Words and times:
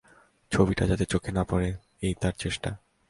ছবিটা 0.51 0.83
যাতে 0.87 1.05
চোখে 1.05 1.31
না 1.31 1.43
পড়ে 1.43 1.69
এই 2.01 2.13
তার 2.21 2.33
চেষ্টা। 2.37 2.69